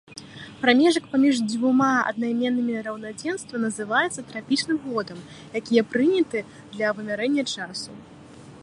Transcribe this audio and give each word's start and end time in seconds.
Прамежак 0.61 1.03
паміж 1.11 1.41
дзвюма 1.51 1.89
аднайменнымі 2.11 2.79
раўнадзенства 2.87 3.61
называецца 3.67 4.25
трапічным 4.33 4.79
годам, 4.87 5.19
які 5.61 5.73
і 5.83 5.87
прыняты 5.93 6.39
для 6.77 6.87
вымярэння 7.01 7.43
часу. 7.55 7.91